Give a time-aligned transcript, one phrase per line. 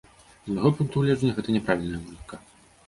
[0.47, 2.45] З майго пункту гледжання, гэта няправільная логіка.